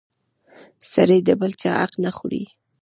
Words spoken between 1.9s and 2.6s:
نه خوري!